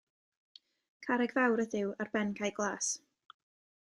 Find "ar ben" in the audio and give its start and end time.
2.05-2.33